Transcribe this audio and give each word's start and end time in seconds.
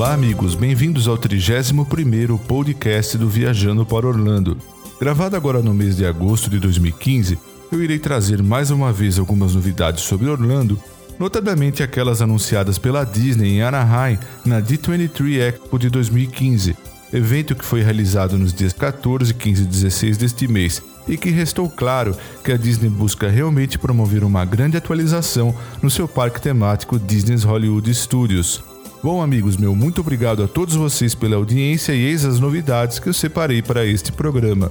Olá, 0.00 0.14
amigos, 0.14 0.54
bem-vindos 0.54 1.06
ao 1.06 1.18
31 1.18 2.38
podcast 2.38 3.18
do 3.18 3.28
Viajando 3.28 3.84
para 3.84 4.06
Orlando. 4.06 4.56
Gravado 4.98 5.36
agora 5.36 5.60
no 5.60 5.74
mês 5.74 5.94
de 5.94 6.06
agosto 6.06 6.48
de 6.48 6.58
2015, 6.58 7.38
eu 7.70 7.82
irei 7.82 7.98
trazer 7.98 8.42
mais 8.42 8.70
uma 8.70 8.94
vez 8.94 9.18
algumas 9.18 9.54
novidades 9.54 10.02
sobre 10.04 10.30
Orlando, 10.30 10.80
notadamente 11.18 11.82
aquelas 11.82 12.22
anunciadas 12.22 12.78
pela 12.78 13.04
Disney 13.04 13.58
em 13.58 13.62
Anaheim 13.62 14.18
na 14.42 14.62
D23 14.62 15.38
Expo 15.38 15.78
de 15.78 15.90
2015, 15.90 16.74
evento 17.12 17.54
que 17.54 17.62
foi 17.62 17.82
realizado 17.82 18.38
nos 18.38 18.54
dias 18.54 18.72
14, 18.72 19.34
15 19.34 19.62
e 19.62 19.66
16 19.66 20.16
deste 20.16 20.48
mês 20.48 20.82
e 21.06 21.18
que 21.18 21.28
restou 21.28 21.68
claro 21.68 22.16
que 22.42 22.50
a 22.50 22.56
Disney 22.56 22.88
busca 22.88 23.28
realmente 23.28 23.78
promover 23.78 24.24
uma 24.24 24.46
grande 24.46 24.78
atualização 24.78 25.54
no 25.82 25.90
seu 25.90 26.08
parque 26.08 26.40
temático 26.40 26.98
Disney's 26.98 27.44
Hollywood 27.44 27.94
Studios. 27.94 28.69
Bom, 29.02 29.22
amigos, 29.22 29.56
meu 29.56 29.74
muito 29.74 30.02
obrigado 30.02 30.42
a 30.42 30.48
todos 30.48 30.74
vocês 30.74 31.14
pela 31.14 31.36
audiência 31.36 31.92
e 31.94 32.04
eis 32.04 32.24
as 32.24 32.38
novidades 32.38 32.98
que 32.98 33.08
eu 33.08 33.14
separei 33.14 33.62
para 33.62 33.86
este 33.86 34.12
programa. 34.12 34.70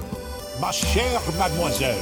Ma 0.60 0.70
chère 0.70 1.18
mademoiselle, 1.36 1.98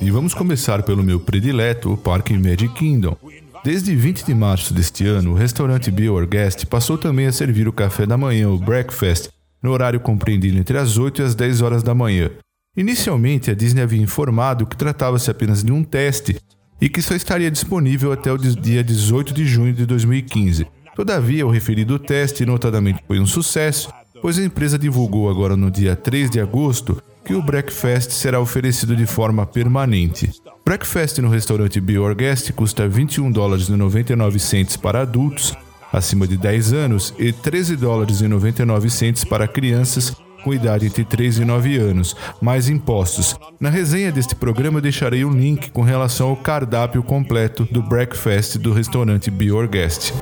e 0.00 0.10
vamos 0.10 0.34
começar 0.34 0.82
pelo 0.82 1.02
meu 1.02 1.18
predileto, 1.18 1.92
o 1.92 1.96
Parque 1.96 2.34
Magic 2.34 2.68
Kingdom. 2.74 3.16
Desde 3.64 3.96
20 3.96 4.24
de 4.24 4.34
março 4.34 4.74
deste 4.74 5.06
ano, 5.06 5.32
o 5.32 5.34
restaurante 5.34 5.90
Be 5.90 6.08
Our 6.08 6.26
Guest 6.26 6.66
passou 6.66 6.98
também 6.98 7.26
a 7.26 7.32
servir 7.32 7.66
o 7.66 7.72
café 7.72 8.06
da 8.06 8.18
manhã, 8.18 8.48
o 8.50 8.58
breakfast, 8.58 9.30
no 9.62 9.70
horário 9.70 9.98
compreendido 9.98 10.58
entre 10.58 10.76
as 10.76 10.98
8 10.98 11.22
e 11.22 11.24
as 11.24 11.34
10 11.34 11.62
horas 11.62 11.82
da 11.82 11.94
manhã. 11.94 12.30
Inicialmente, 12.76 13.50
a 13.50 13.54
Disney 13.54 13.82
havia 13.82 14.00
informado 14.00 14.66
que 14.66 14.76
tratava-se 14.76 15.30
apenas 15.30 15.64
de 15.64 15.72
um 15.72 15.82
teste 15.82 16.36
e 16.82 16.88
que 16.88 17.00
só 17.00 17.14
estaria 17.14 17.48
disponível 17.48 18.10
até 18.10 18.32
o 18.32 18.36
dia 18.36 18.82
18 18.82 19.32
de 19.32 19.46
junho 19.46 19.72
de 19.72 19.86
2015. 19.86 20.66
Todavia, 20.96 21.46
o 21.46 21.50
referido 21.50 21.96
teste 21.96 22.44
notadamente 22.44 23.04
foi 23.06 23.20
um 23.20 23.24
sucesso, 23.24 23.88
pois 24.20 24.36
a 24.36 24.42
empresa 24.42 24.76
divulgou 24.76 25.30
agora 25.30 25.56
no 25.56 25.70
dia 25.70 25.94
3 25.94 26.28
de 26.28 26.40
agosto 26.40 27.00
que 27.24 27.34
o 27.34 27.42
breakfast 27.42 28.10
será 28.10 28.40
oferecido 28.40 28.96
de 28.96 29.06
forma 29.06 29.46
permanente. 29.46 30.28
Breakfast 30.64 31.18
no 31.18 31.28
restaurante 31.28 31.80
Be 31.80 31.92
Your 31.92 32.16
Guest 32.16 32.50
custa 32.50 32.88
21 32.88 33.30
dólares 33.30 33.68
e 33.68 33.72
99 33.72 34.38
para 34.82 35.02
adultos 35.02 35.54
acima 35.92 36.26
de 36.26 36.36
10 36.36 36.72
anos 36.72 37.14
e 37.16 37.32
13 37.32 37.76
dólares 37.76 38.22
e 38.22 38.26
99 38.26 38.88
para 39.28 39.46
crianças 39.46 40.16
com 40.42 40.52
idade 40.52 40.86
entre 40.86 41.04
3 41.04 41.38
e 41.38 41.44
9 41.44 41.76
anos, 41.78 42.16
mais 42.40 42.68
impostos. 42.68 43.36
Na 43.60 43.70
resenha 43.70 44.12
deste 44.12 44.34
programa 44.34 44.80
deixarei 44.80 45.24
um 45.24 45.32
link 45.32 45.70
com 45.70 45.82
relação 45.82 46.28
ao 46.28 46.36
cardápio 46.36 47.02
completo 47.02 47.64
do 47.70 47.82
breakfast 47.82 48.58
do 48.58 48.72
restaurante 48.72 49.30
Be 49.30 49.46
Your 49.46 49.68
Guest. 49.68 50.12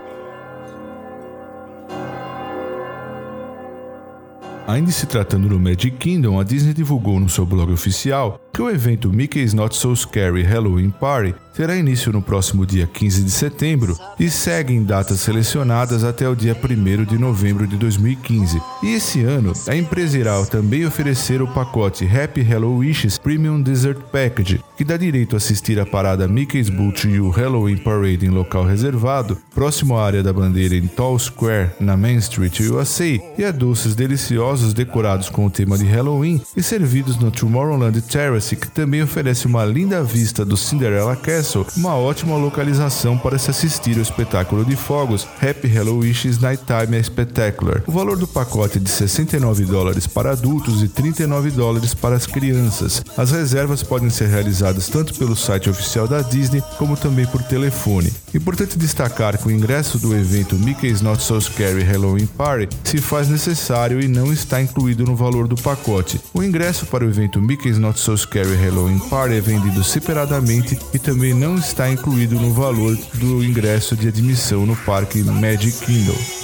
Ainda 4.70 4.92
se 4.92 5.04
tratando 5.04 5.48
do 5.48 5.58
Magic 5.58 5.90
Kingdom, 5.96 6.38
a 6.38 6.44
Disney 6.44 6.72
divulgou 6.72 7.18
no 7.18 7.28
seu 7.28 7.44
blog 7.44 7.72
oficial 7.72 8.38
que 8.52 8.62
o 8.62 8.70
evento 8.70 9.12
Mickey's 9.12 9.52
Not 9.52 9.74
So 9.74 9.96
Scary 9.96 10.44
Halloween 10.44 10.90
Party 10.90 11.34
terá 11.60 11.76
início 11.76 12.10
no 12.10 12.22
próximo 12.22 12.64
dia 12.64 12.86
15 12.86 13.22
de 13.22 13.30
setembro 13.30 13.94
e 14.18 14.30
segue 14.30 14.72
em 14.72 14.82
datas 14.82 15.20
selecionadas 15.20 16.04
até 16.04 16.26
o 16.26 16.34
dia 16.34 16.56
1 16.56 17.04
de 17.04 17.18
novembro 17.18 17.66
de 17.66 17.76
2015. 17.76 18.58
E 18.82 18.94
esse 18.94 19.22
ano, 19.24 19.52
a 19.68 19.76
empresa 19.76 20.16
irá 20.16 20.42
também 20.46 20.86
oferecer 20.86 21.42
o 21.42 21.46
pacote 21.46 22.06
Happy 22.06 22.40
Hello 22.40 22.78
Wishes 22.78 23.18
Premium 23.18 23.60
Dessert 23.60 23.98
Package, 24.10 24.64
que 24.74 24.84
dá 24.84 24.96
direito 24.96 25.34
a 25.34 25.36
assistir 25.36 25.78
à 25.78 25.84
parada 25.84 26.26
Mickey's 26.26 26.70
Boot 26.70 27.06
You 27.06 27.28
Halloween 27.28 27.76
Parade 27.76 28.24
em 28.24 28.30
local 28.30 28.64
reservado, 28.64 29.36
próximo 29.54 29.98
à 29.98 30.06
área 30.06 30.22
da 30.22 30.32
bandeira 30.32 30.74
em 30.74 30.86
Tall 30.86 31.18
Square, 31.18 31.72
na 31.78 31.94
Main 31.94 32.16
Street, 32.16 32.58
USA, 32.60 33.04
e 33.36 33.44
a 33.44 33.50
doces 33.50 33.94
deliciosos 33.94 34.72
decorados 34.72 35.28
com 35.28 35.44
o 35.44 35.50
tema 35.50 35.76
de 35.76 35.84
Halloween 35.84 36.40
e 36.56 36.62
servidos 36.62 37.18
no 37.18 37.30
Tomorrowland 37.30 38.00
Terrace, 38.00 38.56
que 38.56 38.70
também 38.70 39.02
oferece 39.02 39.46
uma 39.46 39.62
linda 39.62 40.02
vista 40.02 40.42
do 40.42 40.56
Cinderella 40.56 41.14
Castle 41.16 41.49
Castle, 41.50 41.66
uma 41.76 41.96
ótima 41.96 42.36
localização 42.36 43.18
para 43.18 43.38
se 43.38 43.50
assistir 43.50 43.96
ao 43.96 44.02
espetáculo 44.02 44.64
de 44.64 44.76
fogos 44.76 45.26
Happy 45.42 45.66
Hello 45.66 45.98
Wishes 45.98 46.38
Nighttime 46.38 47.02
Spectacular. 47.02 47.82
O 47.86 47.92
valor 47.92 48.16
do 48.16 48.28
pacote 48.28 48.78
é 48.78 48.80
de 48.80 48.88
69 48.88 49.64
dólares 49.64 50.06
para 50.06 50.32
adultos 50.32 50.82
e 50.82 50.88
39 50.88 51.50
dólares 51.50 51.92
para 51.92 52.14
as 52.14 52.26
crianças. 52.26 53.02
As 53.16 53.32
reservas 53.32 53.82
podem 53.82 54.10
ser 54.10 54.28
realizadas 54.28 54.88
tanto 54.88 55.14
pelo 55.14 55.34
site 55.34 55.68
oficial 55.68 56.06
da 56.06 56.22
Disney 56.22 56.62
como 56.78 56.96
também 56.96 57.26
por 57.26 57.42
telefone. 57.42 58.12
Importante 58.32 58.78
destacar 58.78 59.36
que 59.36 59.48
o 59.48 59.50
ingresso 59.50 59.98
do 59.98 60.14
evento 60.14 60.54
Mickey's 60.54 61.00
Not 61.00 61.22
So 61.22 61.40
Scary 61.40 61.82
Halloween 61.82 62.26
Party 62.26 62.68
se 62.84 62.98
faz 62.98 63.28
necessário 63.28 64.00
e 64.00 64.06
não 64.06 64.32
está 64.32 64.62
incluído 64.62 65.04
no 65.04 65.16
valor 65.16 65.48
do 65.48 65.56
pacote. 65.56 66.19
O 66.32 66.44
ingresso 66.44 66.86
para 66.86 67.04
o 67.04 67.08
evento 67.08 67.40
Mickey's 67.40 67.78
Not 67.78 67.98
So 67.98 68.16
Scary 68.16 68.54
Halloween 68.54 69.00
Party 69.08 69.34
é 69.34 69.40
vendido 69.40 69.82
separadamente 69.82 70.78
e 70.94 70.98
também 70.98 71.34
não 71.34 71.56
está 71.56 71.90
incluído 71.90 72.36
no 72.36 72.52
valor 72.52 72.96
do 73.14 73.42
ingresso 73.42 73.96
de 73.96 74.06
admissão 74.06 74.64
no 74.64 74.76
parque 74.76 75.24
Magic 75.24 75.84
Kingdom. 75.84 76.39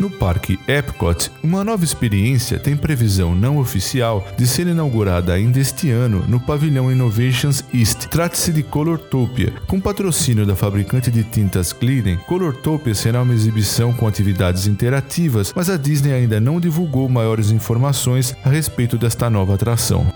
No 0.00 0.08
Parque 0.08 0.58
Epcot, 0.66 1.30
uma 1.42 1.62
nova 1.62 1.84
experiência 1.84 2.58
tem 2.58 2.74
previsão 2.74 3.34
não 3.34 3.58
oficial 3.58 4.26
de 4.34 4.46
ser 4.46 4.66
inaugurada 4.66 5.34
ainda 5.34 5.60
este 5.60 5.90
ano 5.90 6.24
no 6.26 6.40
pavilhão 6.40 6.90
Innovations 6.90 7.62
East. 7.74 8.06
Trata-se 8.06 8.50
de 8.50 8.62
Colortopia. 8.62 9.52
Com 9.66 9.78
patrocínio 9.78 10.46
da 10.46 10.56
fabricante 10.56 11.10
de 11.10 11.22
tintas 11.22 11.74
Glidden, 11.74 12.16
Colortopia 12.26 12.94
será 12.94 13.20
uma 13.20 13.34
exibição 13.34 13.92
com 13.92 14.06
atividades 14.06 14.66
interativas, 14.66 15.52
mas 15.54 15.68
a 15.68 15.76
Disney 15.76 16.14
ainda 16.14 16.40
não 16.40 16.58
divulgou 16.58 17.06
maiores 17.06 17.50
informações 17.50 18.34
a 18.42 18.48
respeito 18.48 18.96
desta 18.96 19.28
nova 19.28 19.54
atração. 19.54 20.10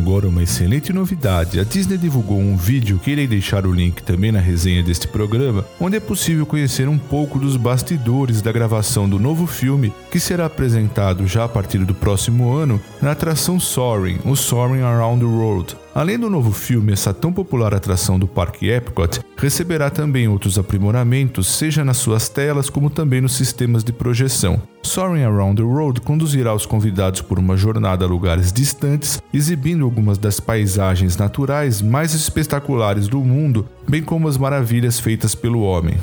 Agora, 0.00 0.28
uma 0.28 0.42
excelente 0.42 0.94
novidade: 0.94 1.60
a 1.60 1.62
Disney 1.62 1.98
divulgou 1.98 2.38
um 2.38 2.56
vídeo 2.56 2.98
que 2.98 3.10
irei 3.10 3.26
deixar 3.26 3.66
o 3.66 3.72
link 3.72 4.02
também 4.02 4.32
na 4.32 4.40
resenha 4.40 4.82
deste 4.82 5.06
programa, 5.06 5.62
onde 5.78 5.98
é 5.98 6.00
possível 6.00 6.46
conhecer 6.46 6.88
um 6.88 6.96
pouco 6.96 7.38
dos 7.38 7.54
bastidores 7.54 8.40
da 8.40 8.50
gravação 8.50 9.06
do 9.06 9.18
novo 9.18 9.46
filme, 9.46 9.92
que 10.10 10.18
será 10.18 10.46
apresentado 10.46 11.26
já 11.26 11.44
a 11.44 11.48
partir 11.48 11.84
do 11.84 11.94
próximo 11.94 12.50
ano 12.50 12.80
na 13.02 13.10
atração 13.10 13.60
Soaring, 13.60 14.20
o 14.24 14.34
Soaring 14.34 14.80
Around 14.80 15.20
the 15.20 15.26
World. 15.26 15.76
Além 15.92 16.16
do 16.16 16.30
novo 16.30 16.52
filme, 16.52 16.92
essa 16.92 17.12
tão 17.12 17.32
popular 17.32 17.74
atração 17.74 18.16
do 18.16 18.28
Parque 18.28 18.70
Epcot 18.70 19.20
receberá 19.36 19.90
também 19.90 20.28
outros 20.28 20.56
aprimoramentos, 20.56 21.48
seja 21.48 21.84
nas 21.84 21.96
suas 21.96 22.28
telas 22.28 22.70
como 22.70 22.88
também 22.88 23.20
nos 23.20 23.34
sistemas 23.34 23.82
de 23.82 23.92
projeção. 23.92 24.62
Soaring 24.84 25.24
Around 25.24 25.56
the 25.56 25.66
World 25.66 26.00
conduzirá 26.00 26.54
os 26.54 26.64
convidados 26.64 27.20
por 27.20 27.40
uma 27.40 27.56
jornada 27.56 28.04
a 28.04 28.08
lugares 28.08 28.52
distantes, 28.52 29.20
exibindo 29.34 29.84
algumas 29.84 30.16
das 30.16 30.38
paisagens 30.38 31.16
naturais 31.16 31.82
mais 31.82 32.14
espetaculares 32.14 33.08
do 33.08 33.20
mundo, 33.20 33.66
bem 33.88 34.02
como 34.02 34.28
as 34.28 34.36
maravilhas 34.36 35.00
feitas 35.00 35.34
pelo 35.34 35.60
homem. 35.62 35.98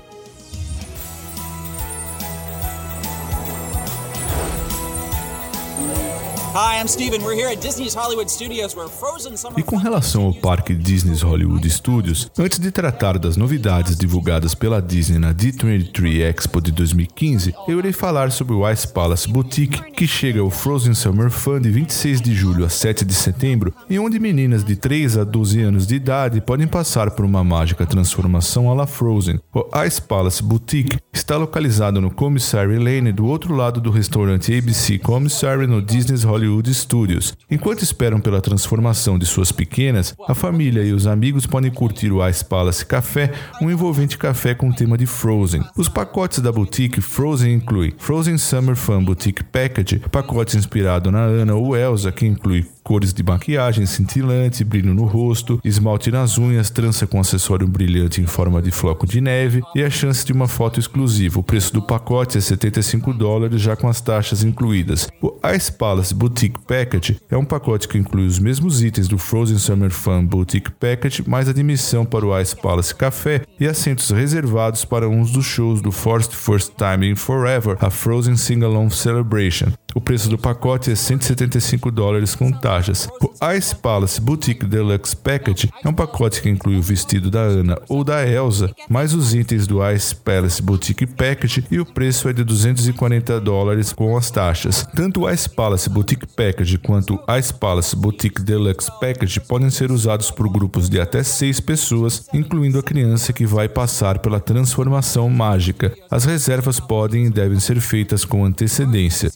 E 9.59 9.63
com 9.63 9.75
relação 9.75 10.23
ao 10.23 10.33
parque 10.33 10.73
Disney's 10.73 11.21
Hollywood 11.21 11.69
Studios, 11.69 12.31
antes 12.35 12.57
de 12.57 12.71
tratar 12.71 13.19
das 13.19 13.37
novidades 13.37 13.95
divulgadas 13.95 14.55
pela 14.55 14.81
Disney 14.81 15.19
na 15.19 15.35
D23 15.35 16.21
Expo 16.21 16.59
de 16.59 16.71
2015, 16.71 17.53
eu 17.67 17.77
irei 17.77 17.93
falar 17.93 18.31
sobre 18.31 18.55
o 18.55 18.67
Ice 18.71 18.87
Palace 18.87 19.29
Boutique, 19.29 19.91
que 19.91 20.07
chega 20.07 20.41
ao 20.41 20.49
Frozen 20.49 20.95
Summer 20.95 21.29
Fun 21.29 21.61
de 21.61 21.69
26 21.69 22.21
de 22.21 22.33
julho 22.33 22.65
a 22.65 22.69
7 22.69 23.05
de 23.05 23.13
setembro, 23.13 23.71
e 23.87 23.99
onde 23.99 24.17
meninas 24.17 24.63
de 24.63 24.75
3 24.75 25.15
a 25.19 25.23
12 25.23 25.61
anos 25.61 25.85
de 25.85 25.93
idade 25.93 26.41
podem 26.41 26.65
passar 26.65 27.11
por 27.11 27.23
uma 27.23 27.43
mágica 27.43 27.85
transformação 27.85 28.71
à 28.71 28.73
la 28.73 28.87
Frozen. 28.87 29.39
O 29.53 29.63
Ice 29.85 30.01
Palace 30.01 30.41
Boutique 30.41 30.97
está 31.13 31.37
localizado 31.37 32.01
no 32.01 32.09
Commissary 32.09 32.79
Lane, 32.79 33.11
do 33.11 33.27
outro 33.27 33.53
lado 33.53 33.79
do 33.79 33.91
restaurante 33.91 34.57
ABC 34.57 34.97
Commissary 34.97 35.67
no 35.67 35.83
Disney's 35.83 36.23
Hollywood 36.23 36.46
Hollywood 36.47 36.73
Studios. 36.73 37.35
Enquanto 37.51 37.83
esperam 37.83 38.19
pela 38.19 38.41
transformação 38.41 39.19
de 39.19 39.25
suas 39.25 39.51
pequenas, 39.51 40.15
a 40.27 40.33
família 40.33 40.81
e 40.81 40.93
os 40.93 41.05
amigos 41.05 41.45
podem 41.45 41.69
curtir 41.69 42.11
o 42.11 42.25
Ice 42.27 42.43
Palace 42.43 42.85
Café, 42.85 43.31
um 43.61 43.69
envolvente 43.69 44.17
café 44.17 44.55
com 44.55 44.71
tema 44.71 44.97
de 44.97 45.05
Frozen. 45.05 45.61
Os 45.75 45.89
pacotes 45.89 46.39
da 46.39 46.51
boutique 46.51 47.01
Frozen 47.01 47.53
incluem 47.53 47.93
Frozen 47.97 48.37
Summer 48.37 48.75
Fun 48.75 49.03
Boutique 49.03 49.43
Package, 49.43 49.99
pacote 50.11 50.57
inspirado 50.57 51.11
na 51.11 51.23
Anna 51.23 51.55
ou 51.55 51.75
Elsa, 51.75 52.11
que 52.11 52.25
inclui 52.25 52.65
cores 52.87 53.11
de 53.11 53.21
maquiagem 53.21 53.85
cintilante, 53.85 54.63
brilho 54.63 54.93
no 54.93 55.03
rosto, 55.03 55.59
esmalte 55.61 56.09
nas 56.09 56.37
unhas, 56.37 56.69
trança 56.69 57.05
com 57.05 57.19
acessório 57.19 57.67
brilhante 57.67 58.21
em 58.21 58.25
forma 58.25 58.61
de 58.61 58.71
floco 58.71 59.05
de 59.05 59.19
neve 59.19 59.61
e 59.75 59.83
a 59.83 59.89
chance 59.89 60.25
de 60.25 60.31
uma 60.31 60.47
foto 60.47 60.79
exclusiva. 60.79 61.37
O 61.37 61.43
preço 61.43 61.73
do 61.73 61.81
pacote 61.81 62.37
é 62.37 62.41
75 62.41 63.13
dólares, 63.13 63.61
já 63.61 63.75
com 63.75 63.89
as 63.89 63.99
taxas 63.99 64.41
incluídas. 64.41 65.09
O 65.21 65.35
Ice 65.53 65.69
Palace 65.69 66.15
Boutique 66.15 66.61
Package 66.65 67.19
é 67.29 67.35
um 67.35 67.43
pacote 67.43 67.89
que 67.89 67.97
inclui 67.97 68.25
os 68.25 68.39
mesmos 68.39 68.81
itens 68.81 69.09
do 69.09 69.17
Frozen 69.17 69.57
Summer 69.57 69.91
Fun 69.91 70.25
Boutique 70.25 70.71
Package, 70.71 71.27
mais 71.27 71.49
admissão 71.49 72.05
para 72.05 72.25
o 72.25 72.39
Ice 72.39 72.55
Palace 72.55 72.95
Café 72.95 73.41
e 73.59 73.67
assentos 73.67 74.11
reservados 74.11 74.85
para 74.85 75.09
uns 75.09 75.29
dos 75.31 75.45
shows 75.45 75.81
do 75.81 75.91
Forced 75.91 76.33
First 76.33 76.71
Time 76.77 77.11
in 77.11 77.15
Forever, 77.17 77.75
a 77.81 77.89
Frozen 77.89 78.37
Sing-Along 78.37 78.91
Celebration. 78.91 79.73
O 79.93 79.99
preço 79.99 80.29
do 80.29 80.37
pacote 80.37 80.91
é 80.91 80.95
175 80.95 81.89
dólares 81.91 82.35
com 82.35 82.51
taxas. 82.51 82.76
O 83.21 83.53
Ice 83.53 83.75
Palace 83.75 84.21
Boutique 84.21 84.65
Deluxe 84.65 85.15
Package 85.15 85.71
é 85.83 85.89
um 85.89 85.93
pacote 85.93 86.41
que 86.41 86.49
inclui 86.49 86.77
o 86.77 86.81
vestido 86.81 87.31
da 87.31 87.39
Ana 87.39 87.77
ou 87.89 88.03
da 88.03 88.27
Elsa, 88.27 88.71
mais 88.87 89.13
os 89.13 89.33
itens 89.33 89.65
do 89.65 89.79
Ice 89.91 90.15
Palace 90.15 90.61
Boutique 90.61 91.07
Package 91.07 91.65
e 91.71 91.79
o 91.79 91.85
preço 91.85 92.29
é 92.29 92.33
de 92.33 92.43
240 92.43 93.41
dólares 93.41 93.91
com 93.91 94.15
as 94.15 94.29
taxas. 94.29 94.87
Tanto 94.95 95.21
o 95.21 95.29
Ice 95.29 95.49
Palace 95.49 95.89
Boutique 95.89 96.27
Package 96.27 96.77
quanto 96.77 97.15
o 97.15 97.37
Ice 97.37 97.53
Palace 97.53 97.95
Boutique 97.95 98.41
Deluxe 98.41 98.91
Package 98.99 99.39
podem 99.39 99.69
ser 99.69 99.91
usados 99.91 100.29
por 100.29 100.47
grupos 100.47 100.89
de 100.89 100.99
até 100.99 101.23
seis 101.23 101.59
pessoas, 101.59 102.27
incluindo 102.33 102.77
a 102.77 102.83
criança 102.83 103.33
que 103.33 103.45
vai 103.45 103.67
passar 103.67 104.19
pela 104.19 104.39
transformação 104.39 105.29
mágica. 105.29 105.93
As 106.11 106.25
reservas 106.25 106.79
podem 106.79 107.25
e 107.25 107.29
devem 107.29 107.59
ser 107.59 107.79
feitas 107.79 108.23
com 108.23 108.45
antecedência. 108.45 109.31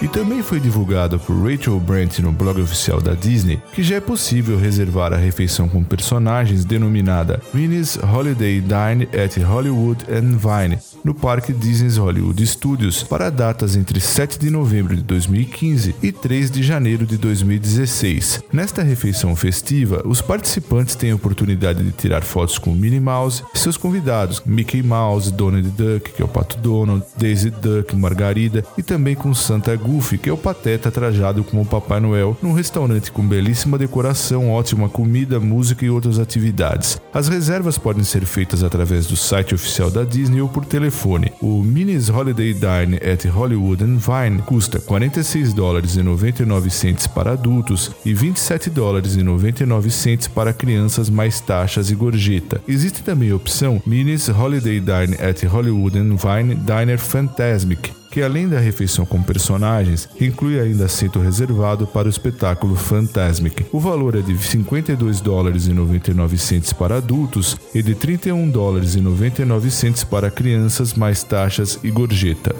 E 0.00 0.06
também 0.06 0.42
foi 0.42 0.60
divulgado 0.60 1.18
por 1.18 1.34
Rachel 1.42 1.80
Brent 1.80 2.20
no 2.20 2.30
blog 2.30 2.60
oficial 2.60 3.00
da 3.00 3.14
Disney 3.14 3.60
que 3.72 3.82
já 3.82 3.96
é 3.96 4.00
possível 4.00 4.56
reservar 4.56 5.12
a 5.12 5.16
refeição 5.16 5.68
com 5.68 5.82
personagens 5.82 6.64
denominada 6.64 7.42
Winnie's 7.52 7.96
Holiday 7.96 8.60
Dine 8.60 9.08
at 9.12 9.36
Hollywood 9.42 10.04
and 10.08 10.36
Vine 10.36 10.78
no 11.04 11.14
Parque 11.14 11.52
Disney's 11.52 11.96
Hollywood 11.96 12.46
Studios 12.46 13.02
para 13.02 13.30
datas 13.30 13.74
entre 13.74 14.00
7 14.00 14.38
de 14.38 14.50
novembro 14.50 14.94
de 14.94 15.02
2015 15.02 15.96
e 16.02 16.12
3 16.12 16.50
de 16.50 16.62
janeiro 16.62 17.06
de 17.06 17.16
2016. 17.16 18.44
Nesta 18.52 18.82
refeição 18.82 19.34
festiva, 19.34 20.02
os 20.04 20.20
participantes 20.20 20.94
têm 20.94 21.12
a 21.12 21.16
oportunidade 21.16 21.82
de 21.82 21.92
tirar 21.92 22.22
fotos 22.22 22.58
com 22.58 22.74
Minnie 22.74 23.00
Mouse 23.00 23.42
e 23.54 23.58
seus 23.58 23.76
convidados, 23.76 24.42
Mickey 24.44 24.82
Mouse, 24.82 25.32
Donald 25.32 25.68
Duck, 25.70 26.12
que 26.12 26.22
é 26.22 26.24
o 26.24 26.28
Pato 26.28 26.58
Donald, 26.58 27.04
Daisy 27.16 27.50
Duck, 27.50 27.96
Margarida 27.96 28.64
e 28.76 28.82
também 28.82 29.14
com 29.14 29.34
Santa 29.34 29.76
Goofy, 29.88 30.18
que 30.18 30.28
é 30.28 30.32
o 30.32 30.36
Pateta 30.36 30.90
trajado 30.90 31.42
como 31.42 31.64
Papai 31.64 31.98
Noel, 31.98 32.36
num 32.42 32.52
restaurante 32.52 33.10
com 33.10 33.26
belíssima 33.26 33.78
decoração, 33.78 34.50
ótima 34.50 34.86
comida, 34.86 35.40
música 35.40 35.82
e 35.86 35.88
outras 35.88 36.18
atividades. 36.18 37.00
As 37.12 37.26
reservas 37.28 37.78
podem 37.78 38.04
ser 38.04 38.26
feitas 38.26 38.62
através 38.62 39.06
do 39.06 39.16
site 39.16 39.54
oficial 39.54 39.90
da 39.90 40.04
Disney 40.04 40.42
ou 40.42 40.48
por 40.48 40.66
telefone. 40.66 41.32
O 41.40 41.62
Minis 41.62 42.10
Holiday 42.10 42.52
Dine 42.52 42.96
at 42.96 43.24
Hollywood 43.24 43.82
and 43.82 43.96
Vine 43.96 44.42
custa 44.42 44.78
46 44.78 45.54
dólares 45.54 45.96
e 45.96 46.02
99 46.02 46.68
cents 46.68 47.06
para 47.06 47.32
adultos 47.32 47.90
e 48.04 48.12
27 48.12 48.68
dólares 48.68 49.16
e 49.16 49.22
99 49.22 49.90
cents 49.90 50.28
para 50.28 50.52
crianças 50.52 51.08
mais 51.08 51.40
taxas 51.40 51.90
e 51.90 51.94
gorjeta. 51.94 52.60
Existe 52.68 53.02
também 53.02 53.30
a 53.30 53.36
opção 53.36 53.82
Minis 53.86 54.28
Holiday 54.28 54.80
Dine 54.80 55.14
at 55.14 55.42
Hollywood 55.44 55.98
and 55.98 56.16
Vine 56.16 56.54
Diner 56.56 56.98
Fantasmic, 56.98 57.92
que 58.18 58.22
além 58.24 58.48
da 58.48 58.58
refeição 58.58 59.06
com 59.06 59.22
personagens, 59.22 60.08
inclui 60.20 60.58
ainda 60.58 60.86
assento 60.86 61.20
reservado 61.20 61.86
para 61.86 62.08
o 62.08 62.10
espetáculo 62.10 62.74
Fantasmic. 62.74 63.64
O 63.70 63.78
valor 63.78 64.16
é 64.16 64.20
de 64.20 64.36
52 64.36 65.20
dólares 65.20 65.68
e 65.68 65.72
99 65.72 66.36
centes 66.36 66.72
para 66.72 66.96
adultos 66.96 67.56
e 67.72 67.80
de 67.80 67.94
31 67.94 68.50
dólares 68.50 68.96
e 68.96 69.00
99 69.00 69.70
centes 69.70 70.02
para 70.02 70.32
crianças 70.32 70.94
mais 70.94 71.22
taxas 71.22 71.78
e 71.84 71.92
gorjeta. 71.92 72.56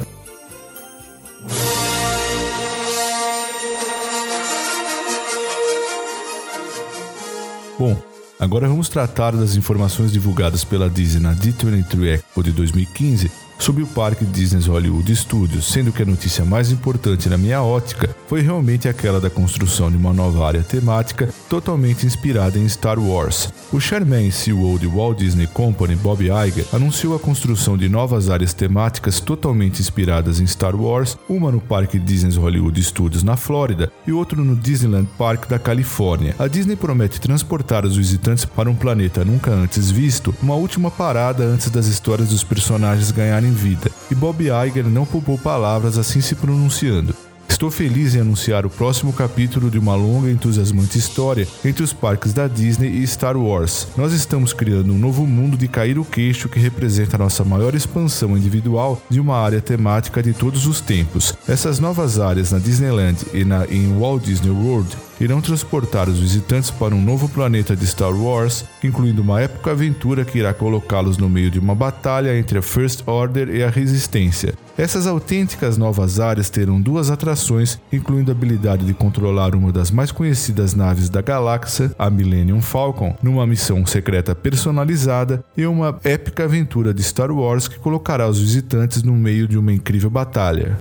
Bom, 7.76 8.00
agora 8.38 8.68
vamos 8.68 8.88
tratar 8.88 9.34
das 9.34 9.56
informações 9.56 10.12
divulgadas 10.12 10.62
pela 10.62 10.88
Disney 10.88 11.20
na 11.20 11.34
D23 11.34 12.04
Expo 12.04 12.44
de 12.44 12.52
2015 12.52 13.47
sobre 13.58 13.82
o 13.82 13.86
parque 13.86 14.24
Disney 14.24 14.66
Hollywood 14.66 15.14
Studios, 15.14 15.66
sendo 15.66 15.92
que 15.92 16.02
a 16.02 16.06
notícia 16.06 16.44
mais 16.44 16.70
importante 16.70 17.28
na 17.28 17.36
minha 17.36 17.62
ótica 17.62 18.14
foi 18.28 18.42
realmente 18.42 18.88
aquela 18.88 19.20
da 19.20 19.30
construção 19.30 19.90
de 19.90 19.96
uma 19.96 20.12
nova 20.12 20.46
área 20.46 20.62
temática 20.62 21.28
totalmente 21.48 22.06
inspirada 22.06 22.58
em 22.58 22.68
Star 22.68 22.98
Wars. 22.98 23.52
O 23.72 23.80
chairman 23.80 24.28
e 24.28 24.32
CEO 24.32 24.78
de 24.78 24.86
Walt 24.86 25.18
Disney 25.18 25.46
Company, 25.46 25.96
Bob 25.96 26.24
Iger, 26.24 26.66
anunciou 26.72 27.14
a 27.16 27.18
construção 27.18 27.76
de 27.76 27.88
novas 27.88 28.30
áreas 28.30 28.54
temáticas 28.54 29.20
totalmente 29.20 29.80
inspiradas 29.80 30.40
em 30.40 30.46
Star 30.46 30.76
Wars, 30.76 31.16
uma 31.28 31.50
no 31.50 31.60
parque 31.60 31.98
Disney 31.98 32.36
Hollywood 32.36 32.82
Studios 32.82 33.22
na 33.22 33.36
Flórida 33.36 33.90
e 34.06 34.12
outra 34.12 34.42
no 34.42 34.56
Disneyland 34.56 35.08
Park 35.18 35.48
da 35.48 35.58
Califórnia. 35.58 36.34
A 36.38 36.46
Disney 36.46 36.76
promete 36.76 37.20
transportar 37.20 37.84
os 37.84 37.96
visitantes 37.96 38.44
para 38.44 38.70
um 38.70 38.74
planeta 38.74 39.24
nunca 39.24 39.50
antes 39.50 39.90
visto, 39.90 40.34
uma 40.42 40.54
última 40.54 40.90
parada 40.90 41.44
antes 41.44 41.70
das 41.70 41.86
histórias 41.86 42.28
dos 42.28 42.44
personagens 42.44 43.10
ganharem 43.10 43.47
em 43.48 43.52
vida, 43.52 43.90
e 44.10 44.14
Bob 44.14 44.44
Iger 44.44 44.86
não 44.86 45.04
poupou 45.04 45.38
palavras 45.38 45.98
assim 45.98 46.20
se 46.20 46.34
pronunciando. 46.34 47.14
Estou 47.48 47.72
feliz 47.72 48.14
em 48.14 48.20
anunciar 48.20 48.64
o 48.64 48.70
próximo 48.70 49.12
capítulo 49.12 49.68
de 49.68 49.80
uma 49.80 49.96
longa 49.96 50.28
e 50.28 50.32
entusiasmante 50.32 50.96
história 50.96 51.48
entre 51.64 51.82
os 51.82 51.92
parques 51.92 52.32
da 52.32 52.46
Disney 52.46 52.88
e 52.88 53.04
Star 53.04 53.36
Wars. 53.36 53.88
Nós 53.96 54.12
estamos 54.12 54.52
criando 54.52 54.92
um 54.92 54.98
novo 54.98 55.26
mundo 55.26 55.56
de 55.56 55.66
cair 55.66 55.98
o 55.98 56.04
queixo 56.04 56.48
que 56.48 56.60
representa 56.60 57.16
a 57.16 57.18
nossa 57.18 57.42
maior 57.42 57.74
expansão 57.74 58.36
individual 58.36 59.02
de 59.10 59.18
uma 59.18 59.36
área 59.36 59.60
temática 59.60 60.22
de 60.22 60.32
todos 60.32 60.68
os 60.68 60.80
tempos. 60.80 61.34
Essas 61.48 61.80
novas 61.80 62.20
áreas 62.20 62.52
na 62.52 62.60
Disneyland 62.60 63.26
e 63.34 63.44
na, 63.44 63.66
em 63.66 63.92
Walt 63.98 64.22
Disney 64.22 64.50
World 64.50 64.96
irão 65.20 65.40
transportar 65.40 66.08
os 66.08 66.18
visitantes 66.18 66.70
para 66.70 66.94
um 66.94 67.02
novo 67.02 67.28
planeta 67.28 67.74
de 67.74 67.86
Star 67.86 68.14
Wars, 68.14 68.64
incluindo 68.82 69.22
uma 69.22 69.40
época 69.40 69.72
aventura 69.72 70.24
que 70.24 70.38
irá 70.38 70.54
colocá-los 70.54 71.18
no 71.18 71.28
meio 71.28 71.50
de 71.50 71.58
uma 71.58 71.74
batalha 71.74 72.38
entre 72.38 72.58
a 72.58 72.62
First 72.62 73.02
Order 73.06 73.48
e 73.48 73.62
a 73.62 73.70
Resistência. 73.70 74.54
Essas 74.76 75.08
autênticas 75.08 75.76
novas 75.76 76.20
áreas 76.20 76.48
terão 76.48 76.80
duas 76.80 77.10
atrações, 77.10 77.80
incluindo 77.92 78.30
a 78.30 78.34
habilidade 78.34 78.86
de 78.86 78.94
controlar 78.94 79.54
uma 79.56 79.72
das 79.72 79.90
mais 79.90 80.12
conhecidas 80.12 80.72
naves 80.72 81.08
da 81.08 81.20
galáxia, 81.20 81.92
a 81.98 82.08
Millennium 82.08 82.62
Falcon, 82.62 83.16
numa 83.20 83.46
missão 83.46 83.84
secreta 83.84 84.36
personalizada 84.36 85.44
e 85.56 85.66
uma 85.66 85.98
épica 86.04 86.44
aventura 86.44 86.94
de 86.94 87.02
Star 87.02 87.32
Wars 87.32 87.66
que 87.66 87.78
colocará 87.78 88.28
os 88.28 88.40
visitantes 88.40 89.02
no 89.02 89.14
meio 89.14 89.48
de 89.48 89.58
uma 89.58 89.72
incrível 89.72 90.10
batalha. 90.10 90.78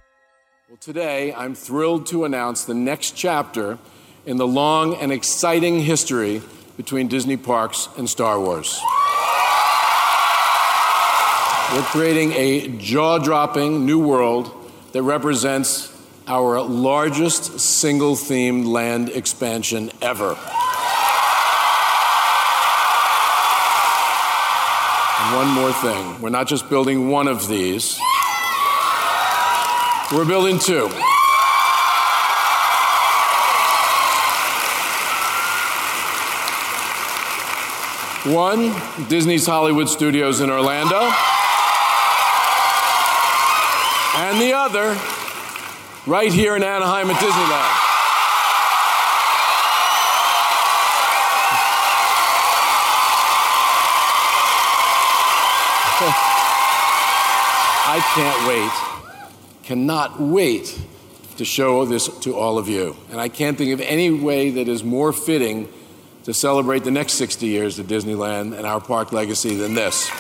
Well, 0.70 0.78
today 0.80 1.32
I'm 1.32 1.56
thrilled 1.56 2.06
to 2.12 2.24
announce 2.24 2.68
the 2.68 2.76
next 2.76 3.16
chapter 3.16 3.80
in 4.28 4.36
the 4.36 4.46
long 4.46 4.94
and 4.96 5.12
exciting 5.12 5.80
history 5.80 6.42
between 6.76 7.08
Disney 7.08 7.38
parks 7.38 7.88
and 7.98 8.10
Star 8.10 8.38
Wars. 8.40 8.78
We're 11.74 11.82
creating 11.84 12.34
a 12.34 12.68
jaw 12.78 13.20
dropping 13.20 13.86
new 13.86 14.06
world 14.06 14.54
that 14.92 15.02
represents 15.02 15.94
our 16.28 16.62
largest 16.62 17.62
single 17.62 18.16
themed 18.16 18.68
land 18.68 19.10
expansion 19.10 19.92
ever. 20.02 20.38
And 25.20 25.36
one 25.36 25.48
more 25.48 25.72
thing 25.72 26.22
we're 26.22 26.30
not 26.30 26.48
just 26.48 26.70
building 26.70 27.10
one 27.10 27.30
of 27.30 27.48
these, 27.48 27.98
we're 30.12 30.26
building 30.26 30.60
two. 30.60 30.90
One, 38.28 38.74
Disney's 39.08 39.46
Hollywood 39.46 39.88
Studios 39.88 40.42
in 40.42 40.50
Orlando. 40.50 41.00
And 44.18 44.42
the 44.42 44.52
other, 44.52 44.98
right 46.06 46.34
here 46.34 46.58
in 46.58 46.64
Anaheim 46.64 47.10
at 47.10 47.16
Disneyland. 47.16 47.84
I 57.88 58.02
can't 58.14 58.48
wait, 58.48 58.72
cannot 59.64 60.20
wait 60.20 60.78
to 61.38 61.46
show 61.46 61.86
this 61.86 62.10
to 62.20 62.36
all 62.36 62.58
of 62.58 62.68
you. 62.68 62.98
And 63.10 63.22
I 63.22 63.30
can't 63.30 63.58
think 63.58 63.72
of 63.72 63.80
any 63.80 64.12
way 64.12 64.50
that 64.50 64.68
is 64.68 64.84
more 64.84 65.14
fitting 65.14 65.70
to 66.28 66.34
celebrate 66.34 66.84
the 66.84 66.92
next 66.92 67.14
60 67.14 67.48
years 67.48 67.80
of 67.80 67.88
Disneyland 67.88 68.54
and 68.54 68.68
our 68.68 68.82
park 68.82 69.14
legacy 69.14 69.56
than 69.56 69.76
this. 69.76 70.12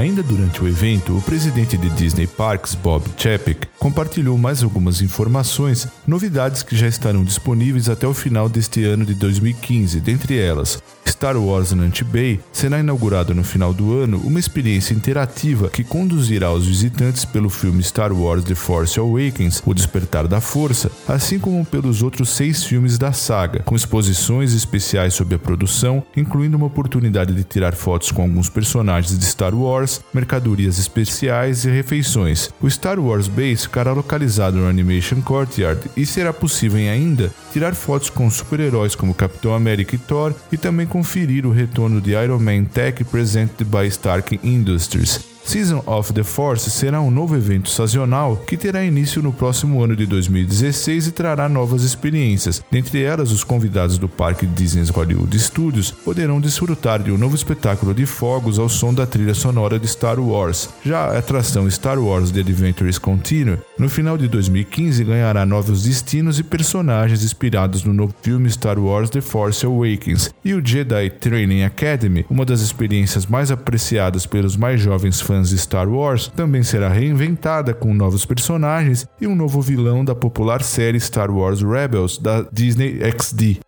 Ainda 0.00 0.22
durante 0.22 0.62
o 0.62 0.68
evento, 0.68 1.14
o 1.14 1.20
presidente 1.20 1.76
de 1.76 1.90
Disney 1.90 2.26
Parks, 2.26 2.74
Bob 2.74 3.04
Chapek, 3.18 3.68
compartilhou 3.78 4.38
mais 4.38 4.62
algumas 4.62 5.02
informações, 5.02 5.86
novidades 6.06 6.62
que 6.62 6.74
já 6.74 6.88
estarão 6.88 7.22
disponíveis 7.22 7.90
até 7.90 8.06
o 8.06 8.14
final 8.14 8.48
deste 8.48 8.82
ano 8.82 9.04
de 9.04 9.14
2015, 9.14 10.00
dentre 10.00 10.38
elas 10.38 10.82
Star 11.20 11.36
Wars 11.36 11.72
Nant 11.72 12.02
Bay 12.04 12.40
será 12.52 12.78
inaugurado 12.78 13.34
no 13.34 13.44
final 13.44 13.74
do 13.74 13.98
ano 13.98 14.18
uma 14.24 14.38
experiência 14.38 14.94
interativa 14.94 15.68
que 15.68 15.84
conduzirá 15.84 16.52
os 16.52 16.66
visitantes 16.66 17.24
pelo 17.24 17.50
filme 17.50 17.82
Star 17.82 18.12
Wars 18.12 18.44
The 18.44 18.54
Force 18.54 18.98
Awakens, 18.98 19.62
O 19.66 19.74
Despertar 19.74 20.26
da 20.26 20.40
Força, 20.40 20.90
assim 21.08 21.38
como 21.38 21.64
pelos 21.64 22.02
outros 22.02 22.30
seis 22.30 22.64
filmes 22.64 22.96
da 22.96 23.12
saga, 23.12 23.62
com 23.64 23.76
exposições 23.76 24.54
especiais 24.54 25.12
sobre 25.12 25.34
a 25.34 25.38
produção, 25.38 26.02
incluindo 26.16 26.56
uma 26.56 26.66
oportunidade 26.66 27.34
de 27.34 27.44
tirar 27.44 27.74
fotos 27.74 28.10
com 28.10 28.22
alguns 28.22 28.48
personagens 28.48 29.18
de 29.18 29.24
Star 29.24 29.54
Wars, 29.54 29.89
mercadorias 30.12 30.78
especiais 30.78 31.64
e 31.64 31.70
refeições. 31.70 32.50
O 32.60 32.70
Star 32.70 33.00
Wars 33.00 33.26
Base 33.26 33.62
ficará 33.62 33.92
localizado 33.92 34.58
no 34.58 34.68
Animation 34.68 35.20
Courtyard 35.22 35.90
e 35.96 36.04
será 36.04 36.32
possível 36.32 36.78
ainda 36.78 37.32
tirar 37.52 37.74
fotos 37.74 38.10
com 38.10 38.30
super-heróis 38.30 38.94
como 38.94 39.14
Capitão 39.14 39.54
América 39.54 39.94
e 39.94 39.98
Thor 39.98 40.34
e 40.52 40.56
também 40.56 40.86
conferir 40.86 41.46
o 41.46 41.50
retorno 41.50 42.00
de 42.00 42.10
Iron 42.10 42.38
Man 42.38 42.64
Tech 42.64 43.02
Presented 43.04 43.64
by 43.64 43.86
Stark 43.86 44.38
Industries. 44.44 45.39
Season 45.50 45.82
of 45.84 46.12
the 46.12 46.22
Force 46.22 46.70
será 46.70 47.00
um 47.00 47.10
novo 47.10 47.34
evento 47.34 47.70
sazonal 47.70 48.36
que 48.36 48.56
terá 48.56 48.84
início 48.84 49.20
no 49.20 49.32
próximo 49.32 49.82
ano 49.82 49.96
de 49.96 50.06
2016 50.06 51.08
e 51.08 51.10
trará 51.10 51.48
novas 51.48 51.82
experiências. 51.82 52.62
Dentre 52.70 53.02
elas, 53.02 53.32
os 53.32 53.42
convidados 53.42 53.98
do 53.98 54.08
Parque 54.08 54.46
Disney 54.46 54.84
Hollywood 54.84 55.36
Studios 55.40 55.90
poderão 55.90 56.40
desfrutar 56.40 57.02
de 57.02 57.10
um 57.10 57.18
novo 57.18 57.34
espetáculo 57.34 57.92
de 57.92 58.06
fogos 58.06 58.60
ao 58.60 58.68
som 58.68 58.94
da 58.94 59.04
trilha 59.04 59.34
sonora 59.34 59.76
de 59.76 59.88
Star 59.88 60.20
Wars. 60.20 60.68
Já 60.86 61.06
a 61.06 61.18
atração 61.18 61.68
Star 61.68 61.98
Wars 61.98 62.30
The 62.30 62.38
Adventures 62.38 62.96
Continue, 62.96 63.58
no 63.76 63.88
final 63.88 64.16
de 64.16 64.28
2015 64.28 65.02
ganhará 65.02 65.44
novos 65.44 65.82
destinos 65.82 66.38
e 66.38 66.44
personagens 66.44 67.24
inspirados 67.24 67.82
no 67.82 67.92
novo 67.92 68.14
filme 68.22 68.48
Star 68.48 68.78
Wars 68.78 69.10
The 69.10 69.20
Force 69.20 69.66
Awakens. 69.66 70.32
E 70.44 70.54
o 70.54 70.64
Jedi 70.64 71.10
Training 71.10 71.64
Academy, 71.64 72.24
uma 72.30 72.44
das 72.44 72.60
experiências 72.60 73.26
mais 73.26 73.50
apreciadas 73.50 74.26
pelos 74.26 74.56
mais 74.56 74.80
jovens 74.80 75.20
fãs 75.20 75.39
fãs 75.40 75.48
de 75.48 75.58
Star 75.58 75.88
Wars, 75.88 76.28
também 76.28 76.62
será 76.62 76.88
reinventada 76.88 77.72
com 77.72 77.94
novos 77.94 78.24
personagens 78.26 79.06
e 79.20 79.26
um 79.26 79.34
novo 79.34 79.60
vilão 79.60 80.04
da 80.04 80.14
popular 80.14 80.62
série 80.62 81.00
Star 81.00 81.30
Wars 81.30 81.62
Rebels 81.62 82.18
da 82.18 82.42
Disney 82.52 83.00
XD. 83.18 83.60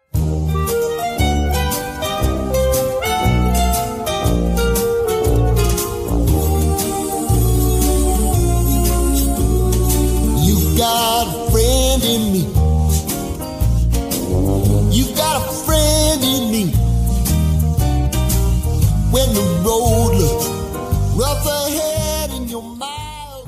road 19.83 20.15
looks 20.15 20.52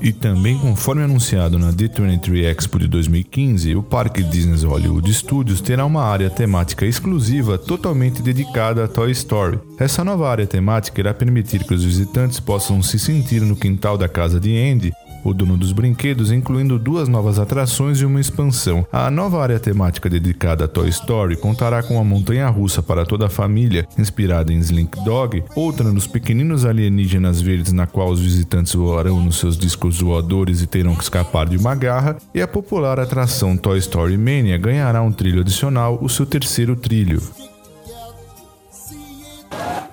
E 0.01 0.11
também, 0.11 0.57
conforme 0.59 1.01
anunciado 1.01 1.57
na 1.57 1.71
D23 1.71 2.43
Expo 2.43 2.77
de 2.77 2.87
2015, 2.87 3.75
o 3.75 3.81
Parque 3.81 4.21
Disney 4.21 4.63
Hollywood 4.63 5.11
Studios 5.11 5.61
terá 5.61 5.83
uma 5.83 6.03
área 6.03 6.29
temática 6.29 6.85
exclusiva 6.85 7.57
totalmente 7.57 8.21
dedicada 8.21 8.83
a 8.83 8.87
Toy 8.87 9.11
Story. 9.11 9.59
Essa 9.79 10.03
nova 10.03 10.29
área 10.29 10.45
temática 10.45 11.01
irá 11.01 11.13
permitir 11.13 11.63
que 11.63 11.73
os 11.73 11.83
visitantes 11.83 12.39
possam 12.39 12.83
se 12.83 12.99
sentir 12.99 13.41
no 13.41 13.55
quintal 13.55 13.97
da 13.97 14.07
casa 14.07 14.39
de 14.39 14.55
Andy 14.55 14.93
o 15.25 15.33
dono 15.33 15.57
dos 15.57 15.71
brinquedos, 15.71 16.31
incluindo 16.31 16.77
duas 16.77 17.09
novas 17.09 17.39
atrações 17.39 17.99
e 17.99 18.05
uma 18.05 18.21
expansão. 18.21 18.85
A 18.91 19.09
nova 19.09 19.41
área 19.41 19.59
temática 19.59 20.07
dedicada 20.07 20.65
a 20.65 20.67
Toy 20.67 20.87
Story 20.87 21.35
contará 21.35 21.81
com 21.81 21.95
uma 21.95 22.03
montanha 22.03 22.47
russa 22.47 22.83
para 22.83 23.05
toda 23.05 23.25
a 23.25 23.29
família, 23.29 23.87
inspirada 23.97 24.53
em 24.53 24.59
Slink 24.59 25.03
Dog, 25.03 25.43
outra 25.55 25.91
nos 25.91 26.05
pequeninos 26.05 26.63
alienígenas 26.63 27.41
verdes 27.41 27.73
na 27.73 27.87
qual 27.87 28.09
os 28.09 28.21
visitantes 28.21 28.75
voarão 28.75 29.19
nos 29.19 29.39
seus 29.39 29.57
discos 29.57 29.99
voadores 29.99 30.61
e 30.61 30.67
terão 30.67 30.95
que 30.95 31.03
escapar 31.03 31.49
de 31.49 31.57
uma 31.57 31.73
garra, 31.73 32.17
e 32.33 32.41
a 32.41 32.47
popular 32.47 32.99
atração 32.99 33.57
Toy 33.57 33.79
Story 33.79 34.17
Mania 34.17 34.57
ganhará 34.57 35.01
um 35.01 35.11
trilho 35.11 35.41
adicional, 35.41 35.97
o 36.01 36.07
seu 36.07 36.25
terceiro 36.25 36.75
trilho. 36.75 37.21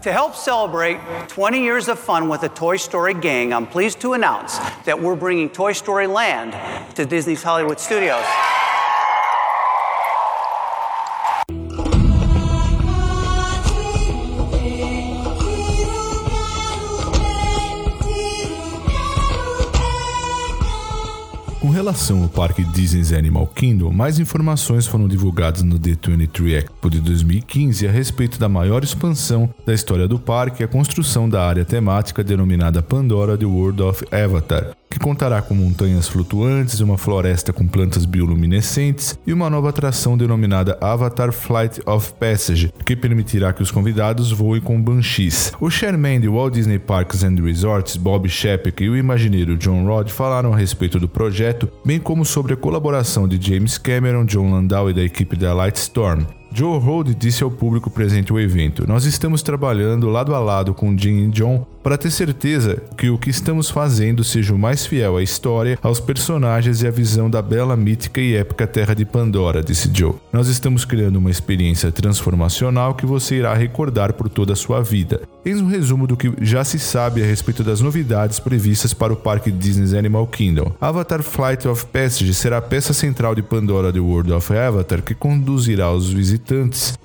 To 0.02 0.10
help 0.10 0.34
celebrate 0.34 0.98
20 1.28 1.62
years 1.62 1.86
of 1.86 1.96
fun 1.96 2.28
with 2.28 2.40
the 2.40 2.48
Toy 2.48 2.76
Story 2.76 3.14
gang, 3.14 3.52
I'm 3.52 3.68
pleased 3.68 4.00
to 4.00 4.14
announce 4.14 4.58
that 4.84 5.00
we're 5.00 5.14
bringing 5.14 5.48
Toy 5.48 5.74
Story 5.74 6.08
Land 6.08 6.96
to 6.96 7.06
Disney's 7.06 7.44
Hollywood 7.44 7.78
Studios. 7.78 8.24
Relação 21.70 22.24
ao 22.24 22.28
parque 22.28 22.64
Disney's 22.64 23.12
Animal 23.12 23.46
Kingdom, 23.46 23.92
mais 23.92 24.18
informações 24.18 24.84
foram 24.84 25.06
divulgadas 25.06 25.62
no 25.62 25.78
D23 25.78 26.54
Expo 26.54 26.90
de 26.90 27.00
2015 27.00 27.86
a 27.86 27.90
respeito 27.90 28.36
da 28.36 28.48
maior 28.48 28.82
expansão 28.82 29.48
da 29.64 29.72
história 29.72 30.08
do 30.08 30.18
parque 30.18 30.62
e 30.62 30.64
a 30.64 30.68
construção 30.68 31.28
da 31.28 31.46
área 31.46 31.64
temática 31.64 32.24
denominada 32.24 32.82
Pandora 32.82 33.38
The 33.38 33.46
World 33.46 33.80
of 33.80 34.04
Avatar, 34.12 34.76
que 34.92 34.98
contará 34.98 35.40
com 35.40 35.54
montanhas 35.54 36.06
flutuantes, 36.06 36.80
uma 36.80 36.98
floresta 36.98 37.50
com 37.50 37.66
plantas 37.66 38.04
bioluminescentes 38.04 39.18
e 39.26 39.32
uma 39.32 39.48
nova 39.48 39.70
atração 39.70 40.18
denominada 40.18 40.76
Avatar 40.82 41.32
Flight 41.32 41.80
of 41.86 42.12
Passage, 42.20 42.70
que 42.84 42.94
permitirá 42.94 43.54
que 43.54 43.62
os 43.62 43.70
convidados 43.70 44.30
voem 44.30 44.60
com 44.60 44.78
banshees. 44.78 45.50
O 45.58 45.70
chairman 45.70 46.20
de 46.20 46.28
Walt 46.28 46.52
Disney 46.52 46.78
Parks 46.78 47.24
and 47.24 47.36
Resorts, 47.42 47.96
Bob 47.96 48.28
Chapek, 48.28 48.84
e 48.84 48.90
o 48.90 48.96
imagineiro 48.96 49.56
John 49.56 49.86
Rod 49.86 50.10
falaram 50.10 50.52
a 50.52 50.58
respeito 50.58 51.00
do 51.00 51.08
projeto, 51.08 51.70
bem 51.86 51.98
como 51.98 52.22
sobre 52.26 52.52
a 52.52 52.56
colaboração 52.56 53.26
de 53.26 53.40
James 53.40 53.78
Cameron, 53.78 54.26
John 54.26 54.50
Landau 54.50 54.90
e 54.90 54.92
da 54.92 55.02
equipe 55.02 55.36
da 55.36 55.54
Lightstorm. 55.54 56.41
Joe 56.54 56.78
Hold 56.78 57.14
disse 57.14 57.42
ao 57.42 57.50
público 57.50 57.88
presente 57.88 58.32
o 58.32 58.38
evento: 58.38 58.86
Nós 58.86 59.06
estamos 59.06 59.42
trabalhando 59.42 60.10
lado 60.10 60.34
a 60.34 60.38
lado 60.38 60.74
com 60.74 60.96
Jim 60.96 61.24
e 61.24 61.28
John 61.28 61.66
para 61.82 61.98
ter 61.98 62.10
certeza 62.10 62.80
que 62.96 63.10
o 63.10 63.18
que 63.18 63.30
estamos 63.30 63.68
fazendo 63.68 64.22
seja 64.22 64.54
o 64.54 64.58
mais 64.58 64.86
fiel 64.86 65.16
à 65.16 65.22
história, 65.22 65.76
aos 65.82 65.98
personagens 65.98 66.80
e 66.80 66.86
à 66.86 66.90
visão 66.90 67.28
da 67.28 67.42
bela, 67.42 67.76
mítica 67.76 68.20
e 68.20 68.36
épica 68.36 68.68
Terra 68.68 68.94
de 68.94 69.04
Pandora, 69.04 69.64
disse 69.64 69.90
Joe. 69.92 70.14
Nós 70.32 70.46
estamos 70.46 70.84
criando 70.84 71.16
uma 71.16 71.30
experiência 71.30 71.90
transformacional 71.90 72.94
que 72.94 73.04
você 73.04 73.36
irá 73.36 73.52
recordar 73.54 74.12
por 74.12 74.28
toda 74.28 74.52
a 74.52 74.56
sua 74.56 74.80
vida. 74.80 75.22
Eis 75.44 75.60
um 75.60 75.66
resumo 75.66 76.06
do 76.06 76.16
que 76.16 76.32
já 76.40 76.62
se 76.62 76.78
sabe 76.78 77.20
a 77.20 77.26
respeito 77.26 77.64
das 77.64 77.80
novidades 77.80 78.38
previstas 78.38 78.94
para 78.94 79.12
o 79.12 79.16
parque 79.16 79.50
Disney's 79.50 79.92
Animal 79.92 80.28
Kingdom. 80.28 80.72
Avatar 80.80 81.20
Flight 81.20 81.66
of 81.66 81.84
Passage 81.86 82.32
será 82.32 82.58
a 82.58 82.62
peça 82.62 82.92
central 82.92 83.34
de 83.34 83.42
Pandora 83.42 83.92
The 83.92 83.98
World 83.98 84.32
of 84.32 84.56
Avatar 84.56 85.02
que 85.02 85.16
conduzirá 85.16 85.90
os 85.90 86.12
visitantes 86.12 86.41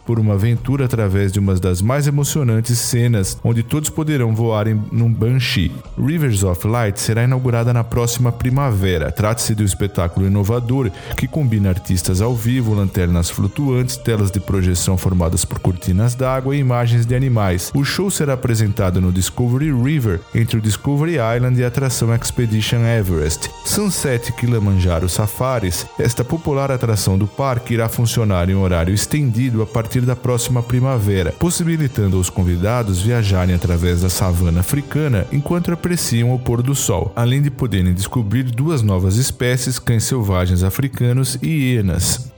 por 0.05 0.19
uma 0.19 0.33
aventura 0.33 0.85
através 0.85 1.31
de 1.31 1.39
uma 1.39 1.53
das 1.55 1.81
mais 1.81 2.07
emocionantes 2.07 2.79
cenas 2.79 3.37
onde 3.43 3.61
todos 3.61 3.89
poderão 3.89 4.33
voar 4.33 4.67
em 4.67 4.81
num 4.91 5.13
Banshee. 5.13 5.71
Rivers 5.97 6.43
of 6.43 6.65
Light 6.65 6.99
será 6.99 7.23
inaugurada 7.23 7.73
na 7.73 7.83
próxima 7.83 8.31
primavera. 8.31 9.11
Trata-se 9.11 9.53
de 9.53 9.63
um 9.63 9.65
espetáculo 9.65 10.25
inovador 10.25 10.89
que 11.15 11.27
combina 11.27 11.69
artistas 11.69 12.21
ao 12.21 12.33
vivo, 12.33 12.73
lanternas 12.73 13.29
flutuantes, 13.29 13.97
telas 13.97 14.31
de 14.31 14.39
projeção 14.39 14.97
formadas 14.97 15.45
por 15.45 15.59
cortinas 15.59 16.15
d'água 16.15 16.55
e 16.55 16.59
imagens 16.59 17.05
de 17.05 17.15
animais. 17.15 17.71
O 17.75 17.83
show 17.83 18.09
será 18.09 18.33
apresentado 18.33 18.99
no 18.99 19.11
Discovery 19.11 19.71
River, 19.71 20.19
entre 20.33 20.57
o 20.57 20.61
Discovery 20.61 21.17
Island 21.35 21.59
e 21.59 21.63
a 21.63 21.67
atração 21.67 22.13
Expedition 22.15 22.79
Everest. 22.79 23.49
Sunset 23.65 24.31
Kilimanjaro 24.33 25.09
Safaris, 25.09 25.85
esta 25.99 26.23
popular 26.23 26.71
atração 26.71 27.17
do 27.17 27.27
parque 27.27 27.73
irá 27.73 27.87
funcionar 27.87 28.49
em 28.49 28.55
horário 28.55 28.93
estendido 28.93 29.26
a 29.61 29.65
partir 29.65 30.01
da 30.01 30.15
próxima 30.15 30.63
primavera, 30.63 31.31
possibilitando 31.31 32.17
aos 32.17 32.29
convidados 32.29 33.01
viajarem 33.01 33.55
através 33.55 34.01
da 34.01 34.09
savana 34.09 34.61
africana 34.61 35.27
enquanto 35.31 35.71
apreciam 35.71 36.33
o 36.33 36.39
pôr 36.39 36.61
do 36.61 36.73
sol, 36.73 37.11
além 37.15 37.41
de 37.41 37.51
poderem 37.51 37.93
descobrir 37.93 38.43
duas 38.43 38.81
novas 38.81 39.17
espécies, 39.17 39.79
cães 39.79 40.03
selvagens 40.03 40.63
africanos 40.63 41.37
e 41.41 41.47
hienas. 41.47 42.31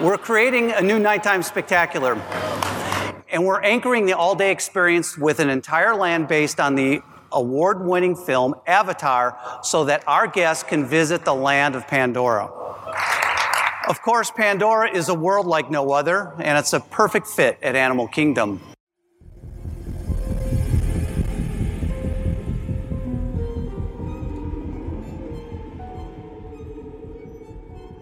We're 0.00 0.18
creating 0.18 0.72
a 0.72 0.80
new 0.80 0.98
nighttime 0.98 1.42
spectacular. 1.42 2.16
And 3.32 3.44
we're 3.44 3.62
anchoring 3.62 4.06
the 4.06 4.14
all 4.14 4.34
day 4.34 4.50
experience 4.50 5.16
with 5.16 5.40
an 5.40 5.50
entire 5.50 5.94
land 5.94 6.26
based 6.26 6.58
on 6.58 6.74
the 6.74 7.02
award 7.32 7.84
winning 7.84 8.16
film 8.16 8.54
Avatar 8.66 9.36
so 9.62 9.84
that 9.84 10.02
our 10.06 10.26
guests 10.26 10.64
can 10.64 10.84
visit 10.84 11.24
the 11.24 11.34
land 11.34 11.76
of 11.76 11.86
Pandora. 11.86 12.50
Of 13.90 14.02
course, 14.02 14.30
Pandora 14.30 14.88
is 14.88 15.08
a 15.08 15.14
world 15.14 15.46
like 15.46 15.68
no 15.68 15.90
other, 15.90 16.32
and 16.38 16.56
it's 16.56 16.72
a 16.74 16.78
perfect 16.78 17.26
fit 17.26 17.58
at 17.60 17.74
Animal 17.74 18.06
Kingdom. 18.06 18.60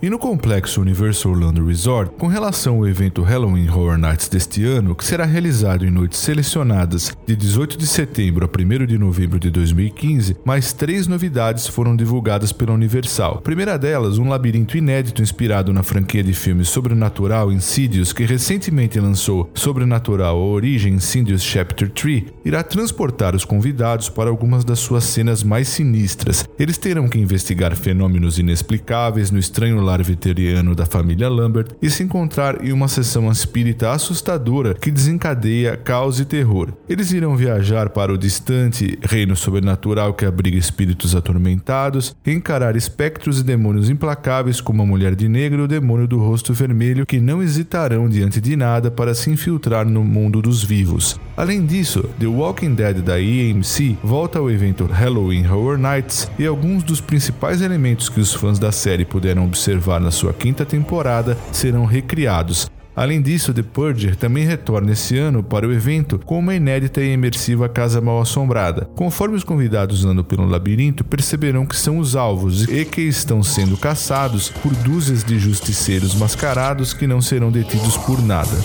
E 0.01 0.09
no 0.09 0.17
complexo 0.17 0.81
Universal 0.81 1.33
Orlando 1.33 1.67
Resort, 1.67 2.13
com 2.17 2.29
relação 2.29 2.77
ao 2.77 2.87
evento 2.87 3.25
Halloween 3.25 3.69
Horror 3.69 3.99
Nights 3.99 4.29
deste 4.29 4.65
ano, 4.65 4.95
que 4.95 5.05
será 5.05 5.25
realizado 5.25 5.85
em 5.85 5.91
noites 5.91 6.21
selecionadas 6.21 7.13
de 7.27 7.35
18 7.35 7.77
de 7.77 7.85
setembro 7.85 8.47
a 8.47 8.49
1 8.49 8.87
de 8.87 8.97
novembro 8.97 9.41
de 9.41 9.51
2015, 9.51 10.37
mais 10.45 10.73
três 10.73 11.09
novidades 11.09 11.67
foram 11.67 11.97
divulgadas 11.97 12.53
pela 12.53 12.75
Universal. 12.75 13.39
A 13.39 13.41
primeira 13.41 13.77
delas, 13.77 14.19
um 14.19 14.29
labirinto 14.29 14.79
inédito 14.79 15.21
inspirado 15.21 15.73
na 15.73 15.83
franquia 15.83 16.23
de 16.23 16.33
filmes 16.33 16.69
Sobrenatural 16.69 17.51
Insidious, 17.51 18.13
que 18.13 18.25
recentemente 18.25 19.01
lançou 19.01 19.51
Sobrenatural 19.53 20.37
A 20.37 20.45
Origem 20.45 20.95
Insidious 20.95 21.43
Chapter 21.43 21.91
3, 21.91 22.23
irá 22.45 22.63
transportar 22.63 23.35
os 23.35 23.45
convidados 23.45 24.09
para 24.09 24.31
algumas 24.31 24.65
das 24.65 24.79
suas 24.79 25.03
cenas 25.03 25.43
mais 25.43 25.67
sinistras. 25.67 26.49
Eles 26.57 26.79
terão 26.79 27.09
que 27.09 27.19
investigar 27.19 27.75
fenômenos 27.75 28.39
inexplicáveis 28.39 29.33
no 29.33 29.41
estranho 29.41 29.88
lar 29.89 30.03
veteriano 30.03 30.75
da 30.75 30.85
família 30.85 31.31
Lambert 31.31 31.69
e 31.81 31.89
se 31.89 32.03
encontrar 32.03 32.63
em 32.63 32.73
uma 32.73 32.89
sessão 32.89 33.31
espírita 33.33 33.91
assustadora 33.91 34.75
que 34.75 34.91
desencadeia 34.91 35.79
caos 35.79 36.21
e 36.21 36.27
terror. 36.27 36.75
Eles 36.87 37.11
irão 37.11 37.35
viajar 37.35 37.89
para 37.89 38.13
o 38.13 38.19
distante 38.19 38.99
reino 39.03 39.35
sobrenatural 39.35 40.13
que 40.13 40.27
abriga 40.27 40.59
espíritos 40.59 41.15
atormentados, 41.15 42.15
encarar 42.27 42.77
espectros 42.77 43.41
e 43.41 43.45
demônios 43.45 43.89
implacáveis 43.89 44.61
como 44.61 44.83
a 44.83 44.87
mulher 44.87 45.15
de 45.15 45.27
negro 45.27 45.63
e 45.63 45.65
o 45.65 45.69
demônio 45.69 46.07
do 46.07 46.19
rosto 46.19 46.53
vermelho 46.53 47.07
que 47.07 47.19
não 47.19 47.43
hesitarão 47.43 48.11
diante 48.11 48.43
de 48.43 48.57
nada 48.57 48.91
para 48.91 49.15
se 49.15 49.31
infiltrar 49.31 49.87
no 49.87 50.05
mundo 50.05 50.43
dos 50.43 50.63
vivos. 50.63 51.19
Além 51.35 51.65
disso, 51.65 52.05
The 52.19 52.27
Walking 52.27 52.75
Dead 52.75 52.99
da 52.99 53.15
AMC 53.15 53.97
volta 54.03 54.39
ao 54.39 54.51
evento 54.51 54.85
Halloween 54.85 55.47
Horror 55.47 55.79
Nights 55.79 56.31
e 56.39 56.45
alguns 56.45 56.83
dos 56.83 57.01
principais 57.01 57.63
elementos 57.63 58.09
que 58.09 58.21
os 58.21 58.35
fãs 58.35 58.59
da 58.59 58.71
série 58.71 59.05
puderam 59.05 59.47
observar 59.47 59.78
observar 59.79 60.01
na 60.01 60.11
sua 60.11 60.33
quinta 60.33 60.67
temporada 60.67 61.39
serão 61.53 61.85
recriados. 61.85 62.69
Além 62.95 63.23
disso, 63.23 63.55
The 63.55 63.63
Purger 63.63 64.17
também 64.17 64.45
retorna 64.45 64.91
esse 64.91 65.17
ano 65.17 65.41
para 65.41 65.69
o 65.69 65.73
evento 65.73 66.19
com 66.19 66.41
uma 66.41 66.57
inédita 66.57 67.01
e 67.01 67.13
imersiva 67.13 67.69
Casa 67.69 68.01
Mal 68.01 68.21
Assombrada. 68.21 68.91
Conforme 68.97 69.37
os 69.37 69.45
convidados 69.45 70.05
andam 70.05 70.25
pelo 70.25 70.45
labirinto, 70.45 71.05
perceberão 71.05 71.65
que 71.65 71.77
são 71.77 71.99
os 71.99 72.17
alvos 72.17 72.65
e 72.65 72.85
que 72.85 73.03
estão 73.03 73.41
sendo 73.41 73.77
caçados 73.77 74.51
por 74.51 74.75
dúzias 74.75 75.23
de 75.23 75.39
justiceiros 75.39 76.17
mascarados 76.17 76.93
que 76.93 77.07
não 77.07 77.21
serão 77.21 77.53
detidos 77.53 77.97
por 77.97 78.21
nada. 78.21 78.59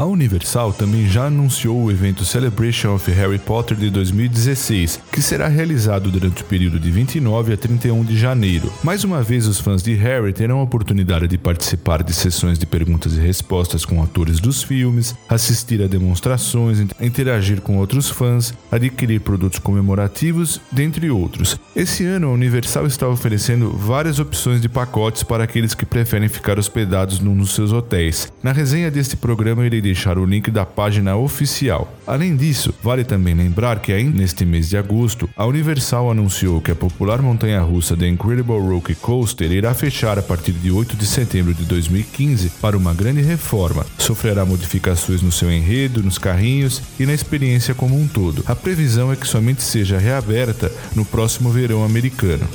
A 0.00 0.06
Universal 0.06 0.72
também 0.72 1.06
já 1.06 1.26
anunciou 1.26 1.78
o 1.78 1.90
evento 1.90 2.24
Celebration 2.24 2.94
of 2.94 3.10
Harry 3.10 3.38
Potter 3.38 3.76
de 3.76 3.90
2016, 3.90 4.98
que 5.12 5.20
será 5.20 5.46
realizado 5.46 6.10
durante 6.10 6.40
o 6.40 6.46
período 6.46 6.80
de 6.80 6.90
29 6.90 7.52
a 7.52 7.56
31 7.58 8.02
de 8.04 8.16
janeiro. 8.16 8.72
Mais 8.82 9.04
uma 9.04 9.22
vez, 9.22 9.46
os 9.46 9.60
fãs 9.60 9.82
de 9.82 9.92
Harry 9.92 10.32
terão 10.32 10.60
a 10.60 10.62
oportunidade 10.62 11.28
de 11.28 11.36
participar 11.36 12.02
de 12.02 12.14
sessões 12.14 12.58
de 12.58 12.64
perguntas 12.64 13.12
e 13.12 13.20
respostas 13.20 13.84
com 13.84 14.02
atores 14.02 14.40
dos 14.40 14.62
filmes, 14.62 15.14
assistir 15.28 15.82
a 15.82 15.86
demonstrações, 15.86 16.78
interagir 16.98 17.60
com 17.60 17.76
outros 17.76 18.08
fãs, 18.08 18.54
adquirir 18.72 19.20
produtos 19.20 19.58
comemorativos, 19.58 20.62
dentre 20.72 21.10
outros. 21.10 21.58
Esse 21.76 22.06
ano, 22.06 22.28
a 22.28 22.32
Universal 22.32 22.86
está 22.86 23.06
oferecendo 23.06 23.70
várias 23.76 24.18
opções 24.18 24.62
de 24.62 24.68
pacotes 24.70 25.22
para 25.22 25.44
aqueles 25.44 25.74
que 25.74 25.84
preferem 25.84 26.30
ficar 26.30 26.58
hospedados 26.58 27.20
num 27.20 27.36
dos 27.36 27.54
seus 27.54 27.70
hotéis. 27.70 28.32
Na 28.42 28.52
resenha 28.52 28.90
deste 28.90 29.14
programa, 29.14 29.66
irei 29.66 29.89
deixar 29.90 30.18
o 30.18 30.24
link 30.24 30.50
da 30.50 30.64
página 30.64 31.16
oficial. 31.16 31.92
Além 32.06 32.36
disso, 32.36 32.72
vale 32.82 33.02
também 33.02 33.34
lembrar 33.34 33.80
que 33.80 33.92
ainda 33.92 34.16
neste 34.16 34.44
mês 34.44 34.68
de 34.68 34.76
agosto, 34.76 35.28
a 35.36 35.44
Universal 35.44 36.10
anunciou 36.10 36.60
que 36.60 36.70
a 36.70 36.76
popular 36.76 37.20
montanha-russa 37.20 37.96
The 37.96 38.06
Incredible 38.06 38.58
Roller 38.58 38.96
Coaster 39.00 39.50
irá 39.50 39.74
fechar 39.74 40.18
a 40.18 40.22
partir 40.22 40.52
de 40.52 40.70
8 40.70 40.96
de 40.96 41.06
setembro 41.06 41.52
de 41.52 41.64
2015 41.64 42.50
para 42.60 42.76
uma 42.76 42.94
grande 42.94 43.20
reforma. 43.20 43.84
Sofrerá 43.98 44.44
modificações 44.44 45.22
no 45.22 45.32
seu 45.32 45.50
enredo, 45.50 46.02
nos 46.02 46.18
carrinhos 46.18 46.80
e 46.98 47.04
na 47.04 47.12
experiência 47.12 47.74
como 47.74 48.00
um 48.00 48.06
todo. 48.06 48.44
A 48.46 48.54
previsão 48.54 49.12
é 49.12 49.16
que 49.16 49.26
somente 49.26 49.62
seja 49.62 49.98
reaberta 49.98 50.70
no 50.94 51.04
próximo 51.04 51.50
verão 51.50 51.84
americano. 51.84 52.46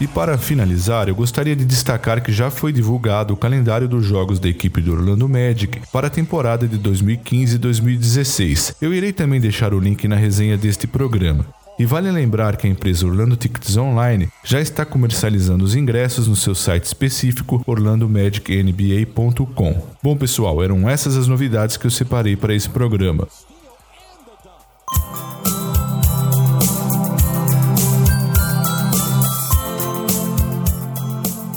E 0.00 0.06
para 0.06 0.38
finalizar, 0.38 1.08
eu 1.08 1.14
gostaria 1.14 1.54
de 1.54 1.64
destacar 1.64 2.22
que 2.22 2.32
já 2.32 2.50
foi 2.50 2.72
divulgado 2.72 3.34
o 3.34 3.36
calendário 3.36 3.88
dos 3.88 4.04
jogos 4.04 4.40
da 4.40 4.48
equipe 4.48 4.80
do 4.80 4.92
Orlando 4.92 5.28
Magic 5.28 5.80
para 5.92 6.08
a 6.08 6.10
temporada 6.10 6.66
de 6.66 6.76
2015 6.78 7.54
e 7.54 7.58
2016. 7.58 8.76
Eu 8.80 8.92
irei 8.92 9.12
também 9.12 9.40
deixar 9.40 9.74
o 9.74 9.80
link 9.80 10.08
na 10.08 10.16
resenha 10.16 10.56
deste 10.56 10.86
programa. 10.86 11.46
E 11.78 11.86
vale 11.86 12.10
lembrar 12.10 12.56
que 12.56 12.66
a 12.66 12.70
empresa 12.70 13.06
Orlando 13.06 13.36
Tickets 13.36 13.76
Online 13.76 14.28
já 14.44 14.60
está 14.60 14.84
comercializando 14.84 15.64
os 15.64 15.74
ingressos 15.74 16.28
no 16.28 16.36
seu 16.36 16.54
site 16.54 16.84
específico 16.84 17.62
orlandomagicnba.com. 17.66 19.82
Bom, 20.02 20.16
pessoal, 20.16 20.62
eram 20.62 20.88
essas 20.88 21.16
as 21.16 21.26
novidades 21.26 21.76
que 21.76 21.86
eu 21.86 21.90
separei 21.90 22.36
para 22.36 22.54
esse 22.54 22.68
programa. 22.68 23.26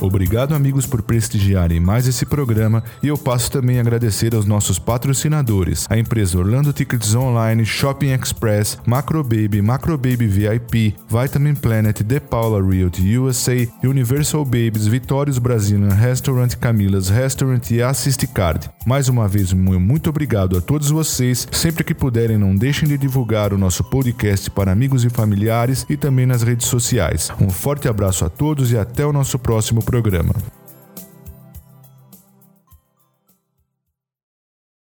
Obrigado, 0.01 0.53
amigos, 0.53 0.85
por 0.85 1.01
prestigiarem 1.01 1.79
mais 1.79 2.07
esse 2.07 2.25
programa 2.25 2.83
e 3.01 3.07
eu 3.07 3.17
passo 3.17 3.49
também 3.49 3.77
a 3.77 3.81
agradecer 3.81 4.35
aos 4.35 4.45
nossos 4.45 4.77
patrocinadores, 4.77 5.85
a 5.89 5.97
empresa 5.97 6.37
Orlando 6.37 6.73
Tickets 6.73 7.15
Online, 7.15 7.65
Shopping 7.65 8.11
Express, 8.13 8.77
Macro 8.85 9.23
Baby, 9.23 9.61
Macro 9.61 9.97
Baby 9.97 10.27
VIP, 10.27 10.95
Vitamin 11.07 11.55
Planet, 11.55 12.01
The 12.01 12.19
Paula 12.19 12.61
Realty 12.61 13.17
USA, 13.17 13.67
Universal 13.83 14.45
Babies, 14.45 14.87
Vitórios 14.87 15.37
Brazilian 15.37 15.93
Restaurant, 15.93 16.55
Camilas 16.55 17.09
Restaurant 17.09 17.71
e 17.71 17.81
Assist 17.81 18.25
Card. 18.27 18.69
Mais 18.85 19.09
uma 19.09 19.27
vez, 19.27 19.53
muito 19.53 20.09
obrigado 20.09 20.57
a 20.57 20.61
todos 20.61 20.89
vocês. 20.89 21.47
Sempre 21.51 21.83
que 21.83 21.93
puderem, 21.93 22.37
não 22.37 22.55
deixem 22.55 22.87
de 22.87 22.97
divulgar 22.97 23.53
o 23.53 23.57
nosso 23.57 23.83
podcast 23.83 24.49
para 24.49 24.71
amigos 24.71 25.05
e 25.05 25.09
familiares 25.09 25.85
e 25.89 25.95
também 25.97 26.25
nas 26.25 26.43
redes 26.43 26.67
sociais. 26.67 27.31
Um 27.39 27.49
forte 27.49 27.87
abraço 27.87 28.25
a 28.25 28.29
todos 28.29 28.71
e 28.71 28.77
até 28.77 29.05
o 29.05 29.13
nosso 29.13 29.39
próximo 29.39 29.83
programa. 29.85 30.33